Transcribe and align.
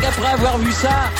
qu'après 0.00 0.32
avoir 0.32 0.58
vu 0.58 0.72
ça, 0.72 1.10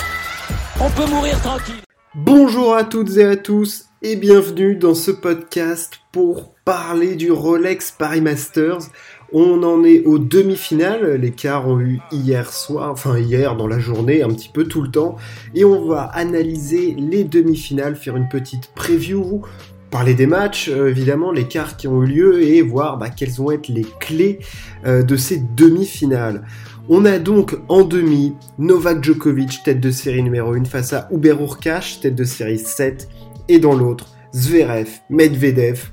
on 0.79 0.89
peut 0.89 1.09
mourir 1.09 1.39
tranquille. 1.41 1.75
Bonjour 2.13 2.75
à 2.75 2.83
toutes 2.83 3.17
et 3.17 3.23
à 3.23 3.35
tous 3.35 3.85
et 4.01 4.15
bienvenue 4.15 4.75
dans 4.75 4.93
ce 4.93 5.11
podcast 5.11 5.93
pour 6.11 6.53
parler 6.65 7.15
du 7.15 7.31
Rolex 7.31 7.91
Paris 7.91 8.21
Masters. 8.21 8.89
On 9.31 9.63
en 9.63 9.83
est 9.83 10.03
aux 10.05 10.19
demi-finales, 10.19 11.15
les 11.15 11.31
quarts 11.31 11.67
ont 11.67 11.79
eu 11.79 11.99
hier 12.11 12.51
soir, 12.51 12.91
enfin 12.91 13.17
hier 13.17 13.55
dans 13.55 13.67
la 13.67 13.79
journée, 13.79 14.23
un 14.23 14.29
petit 14.29 14.49
peu 14.49 14.65
tout 14.65 14.81
le 14.81 14.91
temps, 14.91 15.15
et 15.53 15.65
on 15.65 15.85
va 15.85 16.03
analyser 16.03 16.95
les 16.97 17.23
demi-finales, 17.23 17.95
faire 17.95 18.15
une 18.15 18.29
petite 18.29 18.71
preview, 18.75 19.41
parler 19.89 20.13
des 20.13 20.27
matchs, 20.27 20.69
euh, 20.69 20.89
évidemment, 20.89 21.31
les 21.31 21.45
quarts 21.45 21.77
qui 21.77 21.87
ont 21.87 22.03
eu 22.03 22.07
lieu, 22.07 22.43
et 22.43 22.61
voir 22.61 22.97
bah, 22.97 23.09
quelles 23.09 23.31
vont 23.31 23.51
être 23.51 23.69
les 23.69 23.85
clés 23.99 24.39
euh, 24.85 25.03
de 25.03 25.15
ces 25.15 25.37
demi-finales. 25.37 26.43
On 26.87 27.03
a 27.05 27.17
donc 27.17 27.57
en 27.67 27.83
demi 27.83 28.35
Novak 28.59 29.03
Djokovic, 29.03 29.63
tête 29.63 29.79
de 29.79 29.89
série 29.89 30.21
numéro 30.21 30.53
1, 30.53 30.65
face 30.65 30.93
à 30.93 31.09
Uber 31.11 31.35
Urkash, 31.39 31.99
tête 31.99 32.13
de 32.13 32.23
série 32.23 32.59
7, 32.59 33.09
et 33.47 33.57
dans 33.57 33.73
l'autre, 33.73 34.09
Zverev, 34.35 34.89
Medvedev, 35.09 35.89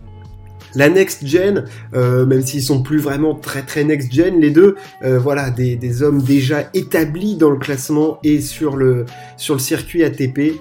la 0.75 0.91
next 0.91 1.27
gen, 1.27 1.65
euh, 1.95 2.27
même 2.27 2.43
s'ils 2.43 2.63
sont 2.63 2.83
plus 2.83 2.99
vraiment 2.99 3.35
très 3.35 3.63
très 3.63 3.85
next 3.85 4.13
gen, 4.13 4.39
les 4.39 4.51
deux, 4.51 4.77
euh, 5.03 5.19
voilà, 5.19 5.49
des, 5.49 6.03
hommes 6.03 6.21
déjà 6.21 6.69
établis 6.75 7.37
dans 7.37 7.51
le 7.51 7.59
classement 7.59 8.19
et 8.23 8.43
sur 8.43 8.77
le, 8.77 9.07
sur 9.39 9.55
le 9.55 9.61
circuit 9.61 10.05
ATP. 10.05 10.61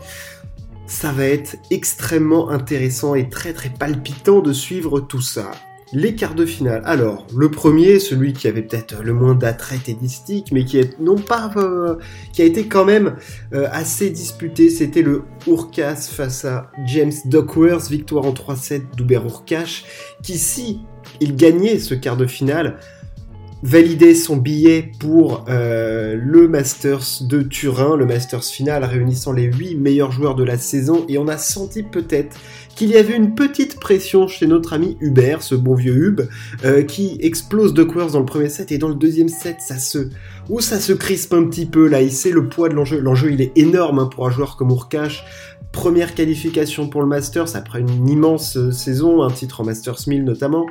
Ça 0.85 1.11
va 1.11 1.25
être 1.25 1.57
extrêmement 1.71 2.49
intéressant 2.51 3.15
et 3.15 3.27
très 3.27 3.51
très 3.51 3.69
palpitant 3.69 4.39
de 4.39 4.53
suivre 4.53 5.01
tout 5.01 5.21
ça. 5.21 5.51
Les 5.93 6.15
quarts 6.15 6.35
de 6.35 6.45
finale. 6.45 6.81
Alors, 6.85 7.27
le 7.35 7.51
premier, 7.51 7.99
celui 7.99 8.31
qui 8.31 8.47
avait 8.47 8.61
peut-être 8.61 9.03
le 9.03 9.13
moins 9.13 9.35
d'attrait 9.35 9.77
tennistique, 9.77 10.51
mais 10.53 10.63
qui 10.63 10.77
est 10.77 10.97
non 10.99 11.17
pas, 11.17 11.51
euh, 11.57 11.95
qui 12.31 12.41
a 12.41 12.45
été 12.45 12.67
quand 12.67 12.85
même 12.85 13.15
euh, 13.53 13.67
assez 13.71 14.09
disputé, 14.09 14.69
c'était 14.69 15.01
le 15.01 15.23
Urkas 15.47 16.09
face 16.09 16.45
à 16.45 16.71
James 16.87 17.11
Duckworth, 17.25 17.89
victoire 17.89 18.25
en 18.25 18.31
3-7 18.31 18.95
d'Uber 18.95 19.21
Urkash, 19.25 19.83
qui 20.23 20.37
si 20.37 20.79
il 21.19 21.35
gagnait 21.35 21.77
ce 21.77 21.93
quart 21.93 22.15
de 22.15 22.25
finale, 22.25 22.79
validait 23.63 24.15
son 24.15 24.37
billet 24.37 24.91
pour 24.99 25.45
euh, 25.47 26.15
le 26.17 26.47
Masters 26.47 27.21
de 27.21 27.41
Turin, 27.41 27.95
le 27.95 28.05
Masters 28.05 28.43
final 28.43 28.83
réunissant 28.83 29.33
les 29.33 29.43
8 29.43 29.75
meilleurs 29.75 30.11
joueurs 30.11 30.35
de 30.35 30.43
la 30.43 30.57
saison, 30.57 31.05
et 31.07 31.17
on 31.17 31.27
a 31.27 31.37
senti 31.37 31.83
peut-être 31.83 32.37
qu'il 32.75 32.89
y 32.89 32.97
avait 32.97 33.15
une 33.15 33.35
petite 33.35 33.79
pression 33.79 34.27
chez 34.27 34.47
notre 34.47 34.73
ami 34.73 34.97
Hubert, 34.99 35.43
ce 35.43 35.55
bon 35.55 35.75
vieux 35.75 35.95
Hub, 35.95 36.21
euh, 36.65 36.83
qui 36.83 37.17
explose 37.21 37.73
de 37.73 37.83
course 37.83 38.13
dans 38.13 38.19
le 38.19 38.25
premier 38.25 38.49
set, 38.49 38.71
et 38.71 38.77
dans 38.77 38.89
le 38.89 38.95
deuxième 38.95 39.29
set, 39.29 39.57
ça 39.59 39.77
se... 39.77 40.09
Ou 40.49 40.59
ça 40.59 40.79
se 40.79 40.91
crispe 40.91 41.33
un 41.33 41.45
petit 41.45 41.65
peu, 41.65 41.87
là, 41.87 42.01
il 42.01 42.11
sait 42.11 42.31
le 42.31 42.49
poids 42.49 42.67
de 42.67 42.73
l'enjeu. 42.73 42.99
L'enjeu, 42.99 43.31
il 43.31 43.41
est 43.41 43.51
énorme 43.55 43.99
hein, 43.99 44.09
pour 44.13 44.27
un 44.27 44.31
joueur 44.31 44.57
comme 44.57 44.71
Urkash. 44.71 45.23
Première 45.71 46.15
qualification 46.15 46.89
pour 46.89 47.01
le 47.01 47.07
Masters 47.07 47.55
après 47.55 47.79
une 47.79 48.09
immense 48.09 48.57
euh, 48.57 48.71
saison, 48.71 49.21
un 49.21 49.31
titre 49.31 49.61
en 49.61 49.63
Masters 49.63 49.99
1000 50.07 50.25
notamment. 50.25 50.65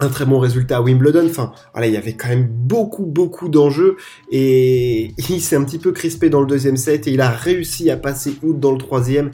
Un 0.00 0.08
très 0.08 0.24
bon 0.24 0.38
résultat 0.38 0.78
à 0.78 0.80
Wimbledon. 0.80 1.26
Enfin, 1.26 1.52
voilà, 1.72 1.86
il 1.86 1.94
y 1.94 1.96
avait 1.96 2.14
quand 2.14 2.28
même 2.28 2.48
beaucoup, 2.48 3.06
beaucoup 3.06 3.48
d'enjeux 3.48 3.96
et 4.30 5.12
il 5.30 5.40
s'est 5.40 5.56
un 5.56 5.64
petit 5.64 5.78
peu 5.78 5.92
crispé 5.92 6.30
dans 6.30 6.40
le 6.40 6.46
deuxième 6.46 6.76
set 6.76 7.06
et 7.06 7.12
il 7.12 7.20
a 7.20 7.30
réussi 7.30 7.90
à 7.90 7.96
passer 7.96 8.36
out 8.42 8.58
dans 8.58 8.72
le 8.72 8.78
troisième 8.78 9.30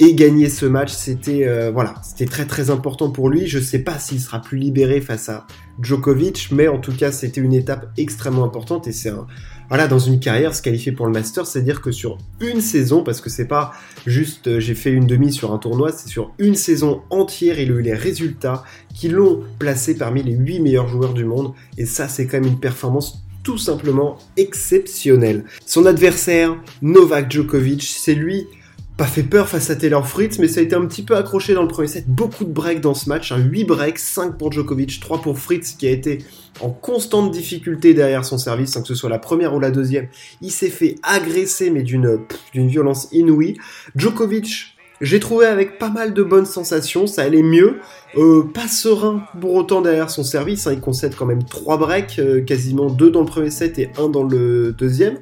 et 0.00 0.14
gagner 0.14 0.48
ce 0.48 0.66
match. 0.66 0.92
C'était 0.92 1.46
euh, 1.46 1.70
voilà, 1.70 1.94
c'était 2.02 2.30
très 2.30 2.46
très 2.46 2.70
important 2.70 3.10
pour 3.10 3.28
lui. 3.28 3.46
Je 3.46 3.58
sais 3.58 3.80
pas 3.80 3.98
s'il 3.98 4.20
sera 4.20 4.40
plus 4.40 4.58
libéré 4.58 5.00
face 5.00 5.28
à 5.28 5.46
Djokovic, 5.80 6.48
mais 6.52 6.68
en 6.68 6.78
tout 6.78 6.96
cas, 6.96 7.12
c'était 7.12 7.40
une 7.40 7.52
étape 7.52 7.86
extrêmement 7.98 8.44
importante 8.44 8.88
et 8.88 8.92
c'est 8.92 9.10
un 9.10 9.26
voilà, 9.68 9.88
dans 9.88 9.98
une 9.98 10.20
carrière, 10.20 10.54
se 10.54 10.62
qualifier 10.62 10.92
pour 10.92 11.06
le 11.06 11.12
Master, 11.12 11.46
c'est-à-dire 11.46 11.80
que 11.80 11.92
sur 11.92 12.18
une 12.40 12.60
saison, 12.60 13.02
parce 13.02 13.20
que 13.20 13.30
c'est 13.30 13.46
pas 13.46 13.72
juste 14.06 14.48
euh, 14.48 14.60
j'ai 14.60 14.74
fait 14.74 14.90
une 14.90 15.06
demi 15.06 15.32
sur 15.32 15.52
un 15.52 15.58
tournoi, 15.58 15.92
c'est 15.92 16.08
sur 16.08 16.32
une 16.38 16.54
saison 16.54 17.02
entière, 17.10 17.58
il 17.58 17.70
a 17.70 17.74
eu 17.74 17.82
les 17.82 17.94
résultats 17.94 18.64
qui 18.94 19.08
l'ont 19.08 19.42
placé 19.58 19.96
parmi 19.96 20.22
les 20.22 20.32
8 20.32 20.60
meilleurs 20.60 20.88
joueurs 20.88 21.14
du 21.14 21.24
monde, 21.24 21.52
et 21.78 21.86
ça 21.86 22.08
c'est 22.08 22.26
quand 22.26 22.40
même 22.40 22.50
une 22.50 22.60
performance 22.60 23.22
tout 23.42 23.58
simplement 23.58 24.18
exceptionnelle. 24.36 25.44
Son 25.64 25.86
adversaire, 25.86 26.56
Novak 26.82 27.30
Djokovic, 27.30 27.82
c'est 27.82 28.14
lui 28.14 28.46
pas 28.96 29.04
fait 29.06 29.22
peur 29.22 29.48
face 29.48 29.68
à 29.68 29.76
Taylor 29.76 30.08
Fritz, 30.08 30.38
mais 30.38 30.48
ça 30.48 30.60
a 30.60 30.62
été 30.62 30.74
un 30.74 30.86
petit 30.86 31.02
peu 31.02 31.16
accroché 31.16 31.52
dans 31.52 31.62
le 31.62 31.68
premier 31.68 31.88
set. 31.88 32.08
Beaucoup 32.08 32.44
de 32.44 32.52
breaks 32.52 32.80
dans 32.80 32.94
ce 32.94 33.08
match, 33.08 33.30
8 33.30 33.64
breaks, 33.64 33.98
5 33.98 34.38
pour 34.38 34.52
Djokovic, 34.52 35.00
3 35.00 35.20
pour 35.20 35.38
Fritz 35.38 35.72
qui 35.72 35.86
a 35.86 35.90
été 35.90 36.18
en 36.60 36.70
constante 36.70 37.30
difficulté 37.30 37.92
derrière 37.92 38.24
son 38.24 38.38
service, 38.38 38.74
hein, 38.76 38.80
que 38.80 38.88
ce 38.88 38.94
soit 38.94 39.10
la 39.10 39.18
première 39.18 39.54
ou 39.54 39.60
la 39.60 39.70
deuxième. 39.70 40.08
Il 40.40 40.50
s'est 40.50 40.70
fait 40.70 40.94
agresser, 41.02 41.70
mais 41.70 41.82
d'une 41.82 42.26
violence 42.54 43.08
inouïe. 43.12 43.58
Djokovic, 43.96 44.76
j'ai 45.02 45.20
trouvé 45.20 45.44
avec 45.44 45.78
pas 45.78 45.90
mal 45.90 46.14
de 46.14 46.22
bonnes 46.22 46.46
sensations, 46.46 47.06
ça 47.06 47.22
allait 47.22 47.42
mieux. 47.42 47.80
Euh, 48.16 48.44
pas 48.44 48.66
serein 48.66 49.24
pour 49.38 49.54
autant 49.54 49.82
derrière 49.82 50.08
son 50.08 50.24
service, 50.24 50.66
hein. 50.66 50.72
il 50.72 50.80
concède 50.80 51.14
quand 51.14 51.26
même 51.26 51.44
3 51.44 51.76
breaks, 51.76 52.18
euh, 52.18 52.40
quasiment 52.40 52.88
2 52.88 53.10
dans 53.10 53.20
le 53.20 53.26
premier 53.26 53.50
set 53.50 53.78
et 53.78 53.90
1 53.98 54.08
dans 54.08 54.22
le 54.22 54.72
deuxième. 54.72 55.18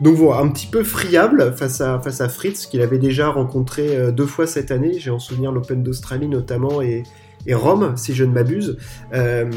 Donc 0.00 0.16
voilà, 0.16 0.42
un 0.42 0.48
petit 0.48 0.66
peu 0.66 0.82
friable 0.82 1.54
face 1.56 1.80
à, 1.80 2.00
face 2.00 2.20
à 2.20 2.28
Fritz, 2.28 2.66
qu'il 2.66 2.82
avait 2.82 2.98
déjà 2.98 3.28
rencontré 3.28 3.96
euh, 3.96 4.10
deux 4.10 4.26
fois 4.26 4.46
cette 4.46 4.70
année. 4.70 4.98
J'ai 4.98 5.10
en 5.10 5.18
souvenir 5.18 5.52
l'Open 5.52 5.82
d'Australie 5.82 6.28
notamment 6.28 6.82
et, 6.82 7.04
et 7.46 7.54
Rome, 7.54 7.92
si 7.96 8.14
je 8.14 8.24
ne 8.24 8.32
m'abuse. 8.32 8.76
Euh, 9.12 9.48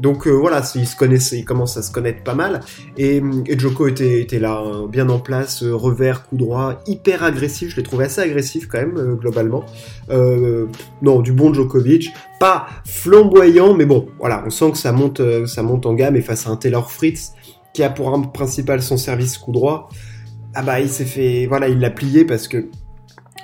donc 0.00 0.26
euh, 0.26 0.30
voilà, 0.30 0.62
ils 0.74 0.86
se 0.86 0.96
connaissent, 0.96 1.32
ils 1.32 1.44
commencent 1.44 1.76
à 1.76 1.82
se 1.82 1.92
connaître 1.92 2.24
pas 2.24 2.34
mal. 2.34 2.60
Et, 2.96 3.22
et 3.46 3.58
Joko 3.58 3.86
était, 3.86 4.20
était 4.20 4.38
là, 4.40 4.58
hein, 4.58 4.86
bien 4.90 5.08
en 5.08 5.20
place, 5.20 5.62
revers, 5.62 6.26
coup 6.26 6.36
droit, 6.36 6.80
hyper 6.86 7.22
agressif. 7.22 7.70
Je 7.70 7.76
l'ai 7.76 7.82
trouvé 7.82 8.06
assez 8.06 8.20
agressif 8.20 8.66
quand 8.66 8.78
même, 8.78 9.16
globalement. 9.20 9.64
non, 10.10 11.20
du 11.20 11.32
bon 11.32 11.54
Djokovic. 11.54 12.10
Pas 12.40 12.66
flamboyant, 12.84 13.72
mais 13.72 13.86
bon, 13.86 14.08
voilà, 14.18 14.42
on 14.46 14.50
sent 14.50 14.72
que 14.72 14.78
ça 14.78 14.92
monte, 14.92 15.22
ça 15.46 15.62
monte 15.62 15.86
en 15.86 15.94
gamme. 15.94 16.16
Et 16.16 16.22
face 16.22 16.46
à 16.46 16.50
un 16.50 16.56
Taylor 16.56 16.90
Fritz, 16.90 17.32
qui 17.76 17.82
a 17.82 17.90
pour 17.90 18.08
arme 18.08 18.32
principale 18.32 18.80
son 18.80 18.96
service 18.96 19.36
coup 19.36 19.52
droit, 19.52 19.90
ah 20.54 20.62
bah 20.62 20.80
il 20.80 20.88
fait, 20.88 21.44
voilà, 21.46 21.68
il 21.68 21.78
l'a 21.78 21.90
plié 21.90 22.24
parce 22.24 22.48
que 22.48 22.70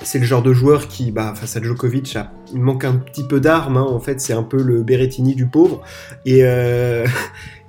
c'est 0.00 0.18
le 0.18 0.24
genre 0.24 0.42
de 0.42 0.54
joueur 0.54 0.88
qui, 0.88 1.10
bah, 1.10 1.34
face 1.36 1.54
à 1.56 1.62
Djokovic, 1.62 2.16
il 2.54 2.60
manque 2.60 2.86
un 2.86 2.94
petit 2.94 3.24
peu 3.24 3.40
d'armes. 3.40 3.76
Hein. 3.76 3.86
En 3.86 4.00
fait, 4.00 4.22
c'est 4.22 4.32
un 4.32 4.42
peu 4.42 4.62
le 4.62 4.82
Berrettini 4.82 5.34
du 5.34 5.44
pauvre. 5.46 5.82
Et, 6.24 6.44
euh, 6.44 7.06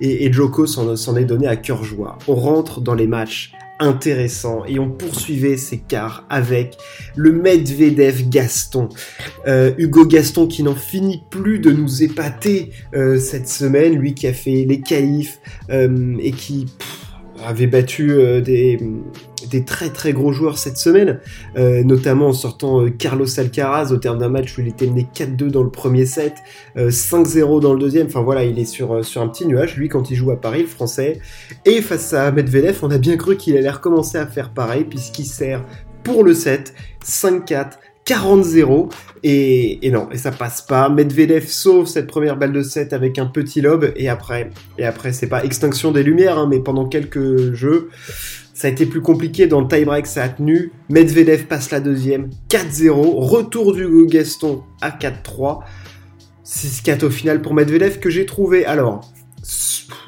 Djoko 0.00 0.66
s'en 0.66 1.16
est 1.16 1.24
donné 1.26 1.46
à 1.46 1.56
cœur 1.56 1.84
joie. 1.84 2.18
On 2.28 2.34
rentre 2.34 2.80
dans 2.80 2.94
les 2.94 3.06
matchs 3.06 3.52
intéressant 3.80 4.64
et 4.66 4.78
on 4.78 4.90
poursuivait 4.90 5.56
ces 5.56 5.78
quarts 5.78 6.24
avec 6.30 6.76
le 7.16 7.32
Medvedev 7.32 8.28
Gaston. 8.28 8.88
Euh, 9.46 9.72
Hugo 9.78 10.06
Gaston 10.06 10.46
qui 10.46 10.62
n'en 10.62 10.74
finit 10.74 11.22
plus 11.30 11.58
de 11.58 11.70
nous 11.70 12.02
épater 12.02 12.70
euh, 12.94 13.18
cette 13.18 13.48
semaine, 13.48 13.96
lui 13.96 14.14
qui 14.14 14.26
a 14.26 14.32
fait 14.32 14.64
les 14.64 14.80
qualifs 14.80 15.40
euh, 15.70 16.16
et 16.20 16.32
qui 16.32 16.66
avait 17.44 17.66
battu 17.66 18.12
euh, 18.12 18.40
des, 18.40 18.78
très 19.64 19.90
très 19.90 20.12
gros 20.12 20.32
joueurs 20.32 20.58
cette 20.58 20.78
semaine, 20.78 21.20
euh, 21.56 21.84
notamment 21.84 22.28
en 22.28 22.32
sortant 22.32 22.82
euh, 22.82 22.90
Carlos 22.90 23.26
Alcaraz 23.38 23.92
au 23.92 23.98
terme 23.98 24.18
d'un 24.18 24.28
match 24.28 24.56
où 24.56 24.62
il 24.62 24.68
était 24.68 24.86
mené 24.86 25.06
4-2 25.14 25.48
dans 25.48 25.62
le 25.62 25.70
premier 25.70 26.06
set, 26.06 26.34
5-0 26.76 27.60
dans 27.60 27.72
le 27.72 27.78
deuxième. 27.78 28.06
Enfin 28.06 28.22
voilà, 28.22 28.44
il 28.44 28.58
est 28.58 28.64
sur, 28.64 29.04
sur 29.04 29.22
un 29.22 29.28
petit 29.28 29.46
nuage, 29.46 29.76
lui, 29.76 29.88
quand 29.88 30.10
il 30.10 30.16
joue 30.16 30.30
à 30.30 30.40
Paris, 30.40 30.62
le 30.62 30.68
français. 30.68 31.20
Et 31.64 31.80
face 31.82 32.12
à 32.12 32.32
Medvedev, 32.32 32.78
on 32.82 32.90
a 32.90 32.98
bien 32.98 33.16
cru 33.16 33.36
qu'il 33.36 33.56
allait 33.56 33.70
recommencer 33.70 34.18
à 34.18 34.26
faire 34.26 34.50
pareil, 34.50 34.84
puisqu'il 34.84 35.26
sert 35.26 35.64
pour 36.02 36.24
le 36.24 36.34
set 36.34 36.74
5-4. 37.04 37.78
40-0 38.06 38.92
et, 39.22 39.90
non 39.90 40.08
et 40.12 40.18
ça 40.18 40.30
passe 40.30 40.62
pas. 40.62 40.88
Medvedev 40.88 41.46
sauve 41.46 41.86
cette 41.86 42.06
première 42.06 42.36
balle 42.36 42.52
de 42.52 42.62
7 42.62 42.92
avec 42.92 43.18
un 43.18 43.26
petit 43.26 43.60
lob. 43.60 43.92
Et 43.96 44.08
après 44.08 44.50
et 44.78 44.84
après 44.84 45.12
c'est 45.12 45.28
pas 45.28 45.44
extinction 45.44 45.92
des 45.92 46.02
lumières 46.02 46.38
hein, 46.38 46.46
mais 46.48 46.60
pendant 46.60 46.86
quelques 46.86 47.54
jeux 47.54 47.88
ça 48.52 48.68
a 48.68 48.70
été 48.70 48.86
plus 48.86 49.00
compliqué. 49.00 49.46
Dans 49.46 49.60
le 49.60 49.68
tie-break 49.68 50.06
ça 50.06 50.24
a 50.24 50.28
tenu. 50.28 50.72
Medvedev 50.90 51.44
passe 51.46 51.70
la 51.70 51.80
deuxième 51.80 52.30
4-0 52.50 52.90
retour 53.16 53.74
du 53.74 54.06
Gaston 54.06 54.62
à 54.80 54.90
4-3 54.90 55.60
6-4 56.44 57.06
au 57.06 57.10
final 57.10 57.40
pour 57.40 57.54
Medvedev 57.54 58.00
que 58.00 58.10
j'ai 58.10 58.26
trouvé. 58.26 58.66
Alors 58.66 59.00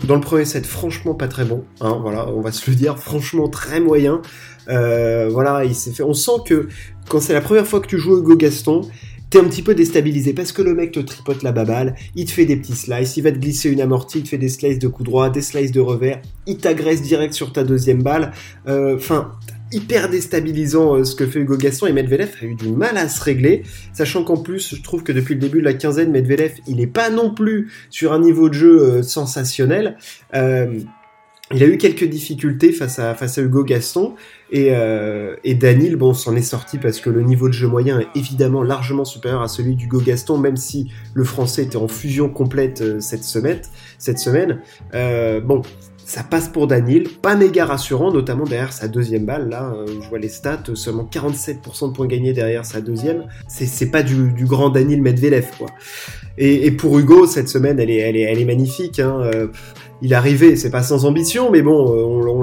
dans 0.04 0.14
le 0.14 0.20
premier 0.20 0.44
set 0.44 0.66
franchement 0.66 1.14
pas 1.14 1.28
très 1.28 1.44
bon 1.44 1.64
hein, 1.80 1.98
voilà 2.00 2.28
on 2.28 2.40
va 2.40 2.52
se 2.52 2.70
le 2.70 2.76
dire 2.76 2.98
franchement 2.98 3.48
très 3.48 3.80
moyen 3.80 4.22
euh, 4.68 5.28
voilà, 5.30 5.64
il 5.64 5.74
s'est 5.74 5.92
fait. 5.92 6.02
On 6.02 6.14
sent 6.14 6.42
que 6.46 6.68
quand 7.08 7.20
c'est 7.20 7.34
la 7.34 7.40
première 7.40 7.66
fois 7.66 7.80
que 7.80 7.86
tu 7.86 7.98
joues 7.98 8.18
Hugo 8.18 8.36
Gaston, 8.36 8.82
t'es 9.30 9.38
un 9.38 9.44
petit 9.44 9.62
peu 9.62 9.74
déstabilisé 9.74 10.32
parce 10.32 10.52
que 10.52 10.62
le 10.62 10.74
mec 10.74 10.92
te 10.92 11.00
tripote 11.00 11.42
la 11.42 11.52
baballe, 11.52 11.94
il 12.14 12.26
te 12.26 12.30
fait 12.30 12.44
des 12.44 12.56
petits 12.56 12.76
slices, 12.76 13.16
il 13.16 13.22
va 13.22 13.32
te 13.32 13.38
glisser 13.38 13.70
une 13.70 13.80
amortie, 13.80 14.18
il 14.18 14.24
te 14.24 14.28
fait 14.28 14.38
des 14.38 14.48
slices 14.48 14.78
de 14.78 14.88
coup 14.88 15.02
droit, 15.02 15.30
des 15.30 15.42
slices 15.42 15.72
de 15.72 15.80
revers, 15.80 16.20
il 16.46 16.58
t'agresse 16.58 17.02
direct 17.02 17.34
sur 17.34 17.52
ta 17.52 17.64
deuxième 17.64 18.02
balle. 18.02 18.32
Euh, 18.68 18.96
enfin, 18.96 19.32
hyper 19.72 20.08
déstabilisant 20.08 20.96
euh, 20.96 21.04
ce 21.04 21.16
que 21.16 21.26
fait 21.26 21.40
Hugo 21.40 21.56
Gaston 21.56 21.86
et 21.86 21.92
Medvedev 21.92 22.34
a 22.40 22.44
eu 22.44 22.54
du 22.54 22.68
mal 22.68 22.96
à 22.96 23.08
se 23.08 23.22
régler, 23.22 23.64
sachant 23.92 24.22
qu'en 24.22 24.36
plus, 24.36 24.74
je 24.76 24.82
trouve 24.82 25.02
que 25.02 25.12
depuis 25.12 25.34
le 25.34 25.40
début 25.40 25.58
de 25.58 25.64
la 25.64 25.74
quinzaine, 25.74 26.12
Medvedev, 26.12 26.52
il 26.68 26.76
n'est 26.76 26.86
pas 26.86 27.10
non 27.10 27.34
plus 27.34 27.72
sur 27.90 28.12
un 28.12 28.20
niveau 28.20 28.48
de 28.48 28.54
jeu 28.54 29.02
sensationnel. 29.02 29.96
Il 31.54 31.62
a 31.62 31.66
eu 31.66 31.78
quelques 31.78 32.04
difficultés 32.04 32.72
face 32.72 32.98
à, 32.98 33.14
face 33.14 33.38
à 33.38 33.42
Hugo 33.42 33.62
Gaston 33.62 34.14
et, 34.50 34.70
euh, 34.70 35.36
et 35.44 35.54
Danil, 35.54 35.94
bon, 35.94 36.12
s'en 36.12 36.34
est 36.34 36.42
sorti 36.42 36.76
parce 36.76 37.00
que 37.00 37.08
le 37.08 37.22
niveau 37.22 37.46
de 37.48 37.52
jeu 37.52 37.68
moyen 37.68 38.00
est 38.00 38.08
évidemment 38.16 38.64
largement 38.64 39.04
supérieur 39.04 39.42
à 39.42 39.48
celui 39.48 39.76
d'Hugo 39.76 40.00
Gaston, 40.00 40.38
même 40.38 40.56
si 40.56 40.90
le 41.14 41.22
français 41.22 41.62
était 41.62 41.76
en 41.76 41.86
fusion 41.86 42.28
complète 42.28 42.80
euh, 42.80 43.00
cette 43.00 43.22
semaine. 43.22 43.60
Cette 43.98 44.18
semaine. 44.18 44.60
Euh, 44.94 45.40
bon, 45.40 45.62
ça 46.04 46.24
passe 46.24 46.48
pour 46.48 46.66
Danil, 46.66 47.08
pas 47.08 47.34
méga 47.36 47.64
rassurant, 47.64 48.12
notamment 48.12 48.44
derrière 48.44 48.72
sa 48.72 48.88
deuxième 48.88 49.24
balle. 49.24 49.48
Là, 49.48 49.72
euh, 49.72 49.86
je 50.00 50.08
vois 50.08 50.18
les 50.18 50.28
stats, 50.28 50.62
seulement 50.74 51.08
47% 51.10 51.88
de 51.88 51.92
points 51.92 52.06
gagnés 52.06 52.32
derrière 52.32 52.64
sa 52.64 52.80
deuxième. 52.80 53.26
C'est 53.46 53.90
pas 53.90 54.02
du, 54.02 54.32
du, 54.32 54.46
grand 54.46 54.70
Danil 54.70 55.00
Medvedev, 55.00 55.46
quoi. 55.58 55.68
Et, 56.38 56.66
et, 56.66 56.70
pour 56.70 56.98
Hugo, 56.98 57.26
cette 57.26 57.48
semaine, 57.48 57.80
elle 57.80 57.90
est, 57.90 57.96
elle 57.96 58.16
est, 58.16 58.22
elle 58.22 58.38
est 58.38 58.44
magnifique. 58.44 59.00
Hein. 59.00 59.48
Il 60.02 60.12
arrivé, 60.12 60.56
c'est 60.56 60.70
pas 60.70 60.82
sans 60.82 61.06
ambition, 61.06 61.50
mais 61.50 61.62
bon, 61.62 61.94
euh, 61.94 62.30
on, 62.30 62.42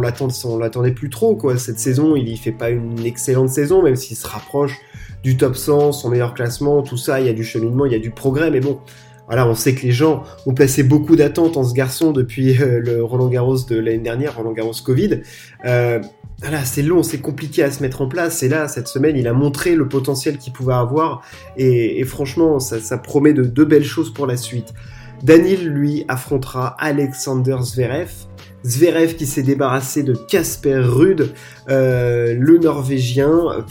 l'attendait 0.58 0.92
plus 0.92 1.10
trop, 1.10 1.36
quoi. 1.36 1.58
Cette 1.58 1.80
saison, 1.80 2.16
il 2.16 2.28
y 2.28 2.38
fait 2.38 2.52
pas 2.52 2.72
une 2.72 3.06
excellente 3.06 3.50
saison, 3.50 3.84
même 3.84 3.96
s'il 3.96 4.18
se 4.18 4.28
rapproche 4.28 4.80
du 5.24 5.38
top 5.38 5.56
100, 5.56 5.92
son 5.94 6.10
meilleur 6.10 6.34
classement, 6.34 6.82
tout 6.82 6.98
ça, 6.98 7.22
il 7.22 7.28
y 7.28 7.30
a 7.30 7.34
du 7.34 7.44
cheminement, 7.44 7.86
il 7.86 7.92
y 7.94 7.96
a 7.96 8.00
du 8.00 8.12
progrès, 8.12 8.52
mais 8.52 8.60
bon, 8.60 8.80
voilà, 9.28 9.48
on 9.48 9.56
sait 9.56 9.74
que 9.74 9.84
les 9.84 9.92
gens 9.92 10.24
ont 10.46 10.54
placé 10.54 10.84
beaucoup 10.84 11.16
d'attentes 11.16 11.56
en 11.56 11.64
ce 11.64 11.74
garçon 11.74 12.12
depuis 12.12 12.62
euh, 12.62 12.80
le 12.80 13.04
Roland 13.04 13.30
Garros 13.30 13.58
de 13.70 13.78
l'année 13.78 14.00
dernière, 14.00 14.36
Roland 14.36 14.52
Garros 14.52 14.74
Covid. 14.84 15.22
Euh, 15.66 16.00
voilà, 16.40 16.66
c'est 16.66 16.82
long, 16.82 17.04
c'est 17.04 17.20
compliqué 17.20 17.64
à 17.64 17.72
se 17.72 17.82
mettre 17.82 18.02
en 18.02 18.08
place. 18.08 18.44
Et 18.44 18.50
là, 18.50 18.68
cette 18.68 18.90
semaine, 18.90 19.16
il 19.16 19.28
a 19.28 19.34
montré 19.34 19.76
le 19.76 19.88
potentiel 19.88 20.38
qu'il 20.38 20.52
pouvait 20.52 20.74
avoir. 20.74 21.22
Et, 21.56 22.04
franchement, 22.04 22.60
ça, 22.60 22.82
ça, 22.82 22.98
promet 22.98 23.32
de, 23.32 23.44
de 23.44 23.64
belles 23.64 23.86
choses 23.86 24.14
pour 24.14 24.28
la 24.28 24.36
suite. 24.36 24.74
Danil, 25.24 25.70
lui, 25.70 26.04
affrontera 26.10 26.76
Alexander 26.80 27.56
Zverev. 27.62 28.12
Zverev 28.66 29.16
qui 29.16 29.26
s'est 29.26 29.44
débarrassé 29.44 30.04
de 30.04 30.14
Casper 30.14 30.80
Rude, 30.80 31.34
euh, 31.70 32.36
le 32.38 32.58
Norvégien. 32.58 33.66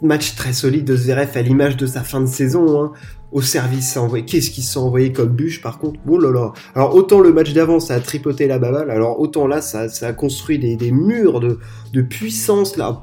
Match 0.00 0.36
très 0.36 0.52
solide 0.52 0.84
de 0.84 0.96
Zverev 0.96 1.30
à 1.34 1.42
l'image 1.42 1.76
de 1.76 1.86
sa 1.86 2.02
fin 2.02 2.20
de 2.20 2.26
saison. 2.26 2.80
Hein. 2.80 2.92
Au 3.32 3.42
service, 3.42 3.92
ça. 3.92 4.06
Qu'est-ce 4.26 4.50
qu'ils 4.50 4.64
sont 4.64 4.80
envoyés 4.80 5.12
comme 5.12 5.30
bûche, 5.30 5.60
par 5.60 5.78
contre? 5.78 6.00
Oh 6.08 6.18
là 6.18 6.30
là 6.30 6.52
Alors, 6.74 6.94
autant 6.94 7.20
le 7.20 7.32
match 7.32 7.52
d'avant, 7.52 7.80
ça 7.80 7.94
a 7.94 8.00
tripoté 8.00 8.46
la 8.46 8.58
baballe, 8.58 8.90
alors 8.90 9.20
autant 9.20 9.46
là, 9.46 9.60
ça, 9.60 9.88
ça 9.88 10.08
a 10.08 10.12
construit 10.12 10.58
des, 10.58 10.90
murs 10.90 11.40
de, 11.40 12.02
puissance, 12.02 12.76
là. 12.76 13.02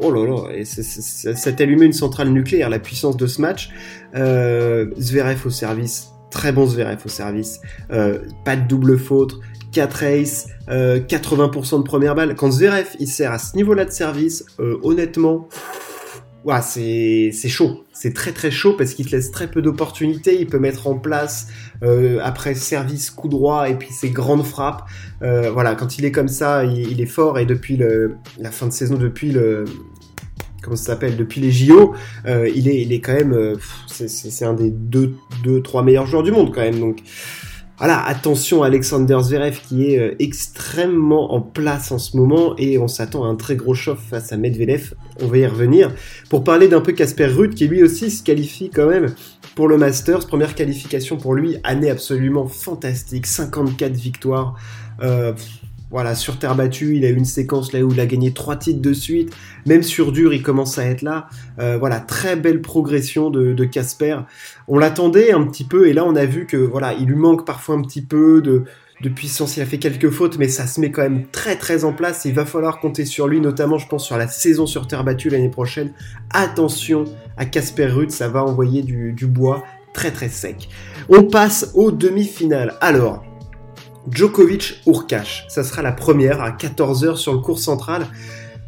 Oh 0.00 0.10
là 0.10 0.26
là 0.26 0.64
c 0.64 0.80
est, 0.80 1.34
Ça 1.36 1.52
t'a 1.52 1.64
allumé 1.64 1.86
une 1.86 1.92
centrale 1.92 2.30
nucléaire, 2.30 2.68
la 2.68 2.80
puissance 2.80 3.16
de 3.16 3.26
ce 3.26 3.40
match. 3.40 3.70
Euh, 4.16 4.86
Zverev 4.98 5.46
au 5.46 5.50
service, 5.50 6.10
très 6.30 6.52
bon 6.52 6.66
Zverev 6.66 6.98
au 7.04 7.08
service, 7.08 7.60
euh, 7.92 8.20
pas 8.44 8.56
de 8.56 8.66
double 8.66 8.98
faute, 8.98 9.40
4 9.72 10.04
aces, 10.04 10.48
euh, 10.68 11.00
80% 11.00 11.78
de 11.78 11.82
première 11.84 12.14
balle. 12.14 12.34
Quand 12.34 12.50
Zverev 12.50 12.88
il 12.98 13.08
sert 13.08 13.32
à 13.32 13.38
ce 13.38 13.56
niveau-là 13.56 13.84
de 13.84 13.90
service, 13.90 14.44
euh, 14.58 14.78
honnêtement, 14.82 15.48
ouais, 16.44 16.60
c'est 16.62 17.48
chaud, 17.48 17.84
c'est 17.92 18.14
très 18.14 18.32
très 18.32 18.50
chaud 18.50 18.74
parce 18.76 18.94
qu'il 18.94 19.06
te 19.06 19.12
laisse 19.14 19.30
très 19.30 19.48
peu 19.48 19.62
d'opportunités. 19.62 20.40
Il 20.40 20.46
peut 20.46 20.58
mettre 20.58 20.86
en 20.86 20.98
place 20.98 21.48
euh, 21.82 22.18
après 22.22 22.54
service 22.54 23.10
coup 23.10 23.28
droit 23.28 23.68
et 23.68 23.74
puis 23.74 23.92
ses 23.92 24.10
grandes 24.10 24.44
frappes. 24.44 24.88
Euh, 25.22 25.50
voilà, 25.50 25.74
quand 25.74 25.98
il 25.98 26.04
est 26.04 26.12
comme 26.12 26.28
ça, 26.28 26.64
il, 26.64 27.00
est 27.00 27.06
fort 27.06 27.38
et 27.38 27.46
depuis 27.46 27.78
la 28.38 28.50
fin 28.50 28.66
de 28.66 28.72
saison, 28.72 28.96
depuis 28.96 29.30
le 29.32 29.64
comment 30.62 30.76
ça 30.76 30.92
s'appelle? 30.92 31.16
Depuis 31.16 31.40
les 31.40 31.50
JO, 31.50 31.94
euh, 32.26 32.48
il 32.54 32.68
est 32.68 32.82
il 32.82 32.92
est 32.92 33.00
quand 33.00 33.14
même 33.14 33.32
euh, 33.32 33.56
c'est 33.86 34.44
un 34.44 34.54
des 34.54 34.70
deux 34.70 35.14
deux 35.42 35.62
trois 35.62 35.82
meilleurs 35.82 36.06
joueurs 36.06 36.22
du 36.22 36.32
monde 36.32 36.54
quand 36.54 36.62
même 36.62 36.78
donc 36.78 37.02
voilà, 37.80 38.04
attention 38.04 38.62
Alexander 38.62 39.16
Zverev 39.22 39.58
qui 39.66 39.86
est 39.86 39.98
euh, 39.98 40.14
extrêmement 40.18 41.32
en 41.32 41.40
place 41.40 41.90
en 41.92 41.98
ce 41.98 42.14
moment 42.14 42.54
et 42.58 42.76
on 42.76 42.88
s'attend 42.88 43.24
à 43.24 43.28
un 43.28 43.36
très 43.36 43.56
gros 43.56 43.72
chauffe 43.72 44.04
face 44.10 44.32
à 44.32 44.36
Medvedev. 44.36 44.92
On 45.22 45.26
va 45.26 45.38
y 45.38 45.46
revenir. 45.46 45.90
Pour 46.28 46.44
parler 46.44 46.68
d'un 46.68 46.82
peu 46.82 46.92
Casper 46.92 47.24
Ruud 47.24 47.54
qui 47.54 47.68
lui 47.68 47.82
aussi 47.82 48.10
se 48.10 48.22
qualifie 48.22 48.68
quand 48.68 48.86
même 48.86 49.14
pour 49.54 49.66
le 49.66 49.78
Masters. 49.78 50.26
Première 50.26 50.54
qualification 50.54 51.16
pour 51.16 51.32
lui, 51.32 51.56
année 51.64 51.88
absolument 51.88 52.48
fantastique, 52.48 53.26
54 53.26 53.92
victoires. 53.92 54.56
Voilà, 55.90 56.14
sur 56.14 56.38
terre 56.38 56.54
battue, 56.54 56.96
il 56.96 57.04
a 57.04 57.08
eu 57.08 57.16
une 57.16 57.24
séquence 57.24 57.72
là 57.72 57.80
où 57.80 57.92
il 57.92 57.98
a 57.98 58.06
gagné 58.06 58.32
trois 58.32 58.56
titres 58.56 58.80
de 58.80 58.92
suite. 58.92 59.32
Même 59.66 59.82
sur 59.82 60.12
dur, 60.12 60.32
il 60.32 60.42
commence 60.42 60.78
à 60.78 60.84
être 60.84 61.02
là. 61.02 61.28
Euh, 61.58 61.78
voilà, 61.78 61.98
très 61.98 62.36
belle 62.36 62.62
progression 62.62 63.30
de 63.30 63.64
Casper. 63.64 64.18
On 64.68 64.78
l'attendait 64.78 65.32
un 65.32 65.42
petit 65.42 65.64
peu 65.64 65.88
et 65.88 65.92
là 65.92 66.04
on 66.04 66.14
a 66.14 66.26
vu 66.26 66.46
que 66.46 66.56
voilà, 66.56 66.94
il 66.94 67.06
lui 67.06 67.16
manque 67.16 67.44
parfois 67.44 67.74
un 67.74 67.82
petit 67.82 68.02
peu 68.02 68.40
de, 68.40 68.64
de 69.02 69.08
puissance. 69.08 69.56
Il 69.56 69.62
a 69.62 69.66
fait 69.66 69.78
quelques 69.78 70.10
fautes, 70.10 70.38
mais 70.38 70.48
ça 70.48 70.66
se 70.66 70.80
met 70.80 70.92
quand 70.92 71.02
même 71.02 71.26
très 71.32 71.56
très 71.56 71.84
en 71.84 71.92
place. 71.92 72.24
Il 72.24 72.34
va 72.34 72.46
falloir 72.46 72.78
compter 72.78 73.04
sur 73.04 73.26
lui, 73.26 73.40
notamment 73.40 73.78
je 73.78 73.88
pense 73.88 74.06
sur 74.06 74.16
la 74.16 74.28
saison 74.28 74.66
sur 74.66 74.86
terre 74.86 75.02
battue 75.02 75.28
l'année 75.28 75.50
prochaine. 75.50 75.92
Attention 76.30 77.04
à 77.36 77.46
Casper 77.46 77.86
Ruud, 77.86 78.10
ça 78.10 78.28
va 78.28 78.44
envoyer 78.44 78.82
du, 78.82 79.12
du 79.12 79.26
bois 79.26 79.64
très 79.92 80.12
très 80.12 80.28
sec. 80.28 80.68
On 81.08 81.24
passe 81.24 81.72
aux 81.74 81.90
demi-finales. 81.90 82.74
Alors. 82.80 83.29
Djokovic 84.08 84.80
Urkash, 84.86 85.46
ça 85.48 85.62
sera 85.62 85.82
la 85.82 85.92
première 85.92 86.40
à 86.40 86.50
14h 86.50 87.16
sur 87.16 87.32
le 87.32 87.38
cours 87.38 87.58
central. 87.58 88.06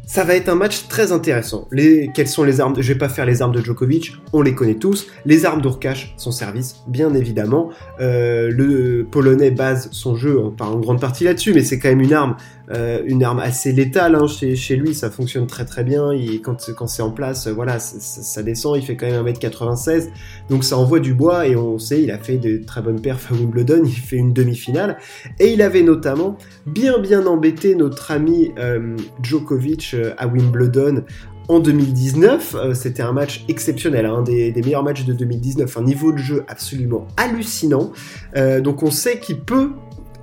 Ça 0.05 0.25
va 0.25 0.35
être 0.35 0.49
un 0.49 0.55
match 0.55 0.87
très 0.89 1.13
intéressant. 1.13 1.67
Les, 1.71 2.11
quelles 2.13 2.27
sont 2.27 2.43
les 2.43 2.59
armes 2.59 2.75
Je 2.77 2.91
vais 2.91 2.99
pas 2.99 3.07
faire 3.07 3.25
les 3.25 3.41
armes 3.41 3.53
de 3.53 3.61
Djokovic, 3.61 4.13
on 4.33 4.41
les 4.41 4.53
connaît 4.53 4.75
tous. 4.75 5.07
Les 5.25 5.45
armes 5.45 5.61
d'Urkash, 5.61 6.13
son 6.17 6.31
service, 6.31 6.75
bien 6.87 7.13
évidemment. 7.13 7.69
Euh, 8.01 8.51
le 8.51 9.07
Polonais 9.09 9.49
base 9.49 9.89
son 9.91 10.15
jeu 10.15 10.39
en 10.39 10.79
grande 10.79 10.99
partie 10.99 11.23
là-dessus, 11.23 11.53
mais 11.53 11.63
c'est 11.63 11.79
quand 11.79 11.89
même 11.89 12.01
une 12.01 12.13
arme 12.13 12.35
euh, 12.73 13.01
une 13.05 13.23
arme 13.23 13.39
assez 13.39 13.71
létale 13.71 14.15
hein, 14.15 14.27
chez, 14.27 14.75
lui, 14.75 14.93
ça 14.93 15.09
fonctionne 15.09 15.47
très 15.47 15.65
très 15.65 15.83
bien. 15.83 16.11
Quand 16.43 16.87
c'est 16.87 17.01
en 17.01 17.11
place, 17.11 17.47
voilà, 17.47 17.79
ça, 17.79 18.43
descend. 18.43 18.77
Il 18.77 18.83
fait 18.83 18.95
quand 18.95 19.05
même 19.05 19.25
1m96, 19.25 20.09
donc 20.49 20.63
ça 20.63 20.77
envoie 20.77 20.99
du 20.99 21.13
bois. 21.13 21.47
Et 21.47 21.55
on 21.55 21.77
sait, 21.79 22.01
il 22.01 22.11
a 22.11 22.17
fait 22.17 22.37
de 22.37 22.63
très 22.65 22.81
bonnes 22.81 23.01
perfs 23.01 23.31
à 23.31 23.35
Wimbledon. 23.35 23.83
Il 23.85 23.91
fait 23.91 24.17
une 24.17 24.33
demi-finale 24.33 24.97
et 25.39 25.53
il 25.53 25.61
avait 25.61 25.83
notamment 25.83 26.37
bien 26.65 26.99
bien 26.99 27.25
embêté 27.25 27.75
notre 27.75 28.11
ami 28.11 28.51
euh, 28.57 28.95
Djokovic 29.21 29.93
euh, 29.93 30.13
à 30.17 30.27
Wimbledon 30.27 31.03
en 31.47 31.59
2019. 31.59 32.55
Euh, 32.55 32.73
C'était 32.73 33.03
un 33.03 33.11
match 33.11 33.43
exceptionnel, 33.47 34.05
un 34.05 34.15
hein, 34.15 34.21
des, 34.21 34.53
meilleurs 34.63 34.83
matchs 34.83 35.05
de 35.05 35.13
2019, 35.13 35.77
un 35.77 35.83
niveau 35.83 36.11
de 36.11 36.17
jeu 36.17 36.43
absolument 36.47 37.07
hallucinant. 37.17 37.91
Euh, 38.35 38.61
donc 38.61 38.83
on 38.83 38.91
sait 38.91 39.19
qu'il 39.19 39.41
peut 39.41 39.71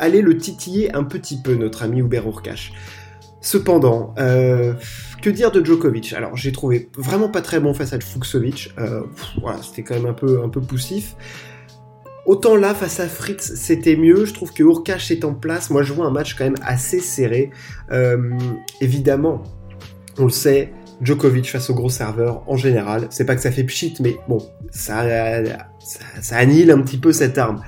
aller 0.00 0.23
le 0.23 0.37
titiller 0.37 0.92
un 0.95 1.04
petit 1.04 1.40
peu, 1.40 1.54
notre 1.54 1.83
ami 1.83 2.00
Hubert 2.00 2.26
Urkash. 2.26 2.73
Cependant, 3.40 4.14
euh, 4.19 4.75
que 5.23 5.30
dire 5.30 5.50
de 5.50 5.64
Djokovic? 5.64 6.12
Alors, 6.12 6.37
j'ai 6.37 6.52
trouvé 6.52 6.90
vraiment 6.97 7.28
pas 7.28 7.40
très 7.40 7.61
bon 7.61 7.73
face 7.73 7.92
à 7.92 8.00
Fuxovic. 8.00 8.73
Euh, 8.78 9.02
c'était 9.62 9.83
quand 9.83 9.95
même 9.95 10.07
un 10.07 10.12
peu, 10.49 10.61
poussif. 10.61 11.14
Autant 12.26 12.57
là, 12.57 12.75
face 12.75 13.00
à 13.00 13.09
Fritz, 13.09 13.54
c'était 13.54 13.97
mieux. 13.97 14.25
Je 14.25 14.35
trouve 14.35 14.52
que 14.52 14.62
Urkash 14.62 15.11
est 15.11 15.25
en 15.25 15.35
place. 15.35 15.71
Moi, 15.71 15.83
je 15.83 15.92
vois 15.92 16.07
un 16.07 16.11
match 16.11 16.35
quand 16.35 16.45
même 16.45 16.59
assez 16.62 17.00
serré. 17.00 17.50
Euh, 17.92 18.38
évidemment, 18.80 19.42
on 20.19 20.25
le 20.25 20.30
sait, 20.30 20.73
Djokovic 21.00 21.50
face 21.50 21.71
au 21.71 21.75
gros 21.75 21.88
serveur, 21.88 22.42
en 22.47 22.57
général, 22.57 23.07
c'est 23.11 23.25
pas 23.25 23.35
que 23.35 23.40
ça 23.40 23.50
fait 23.50 23.64
pchit, 23.64 23.95
mais 24.00 24.16
bon, 24.28 24.38
ça, 24.71 25.02
ça, 26.21 26.38
un 26.38 26.47
petit 26.83 26.99
peu 26.99 27.12
cette 27.12 27.38
arme. 27.38 27.62